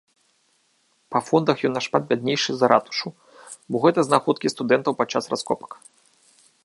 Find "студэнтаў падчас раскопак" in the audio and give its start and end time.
4.55-5.71